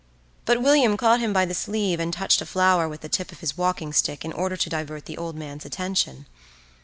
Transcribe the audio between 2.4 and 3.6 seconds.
a flower with the tip of his